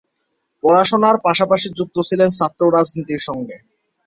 [0.63, 3.55] পড়াশোনার পাশাপাশি যুক্ত ছিলেন ছাত্র রাজনীতির সঙ্গে।